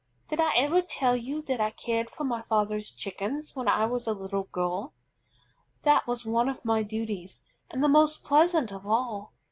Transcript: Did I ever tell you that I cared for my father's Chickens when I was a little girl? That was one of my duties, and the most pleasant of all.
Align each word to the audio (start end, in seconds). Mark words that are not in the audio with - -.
Did 0.29 0.39
I 0.39 0.55
ever 0.55 0.81
tell 0.81 1.15
you 1.15 1.43
that 1.43 1.61
I 1.61 1.69
cared 1.69 2.09
for 2.09 2.23
my 2.23 2.41
father's 2.41 2.89
Chickens 2.89 3.55
when 3.55 3.67
I 3.67 3.85
was 3.85 4.07
a 4.07 4.13
little 4.15 4.45
girl? 4.45 4.93
That 5.83 6.07
was 6.07 6.25
one 6.25 6.49
of 6.49 6.65
my 6.65 6.81
duties, 6.81 7.43
and 7.69 7.83
the 7.83 7.87
most 7.87 8.23
pleasant 8.23 8.71
of 8.71 8.87
all. 8.87 9.33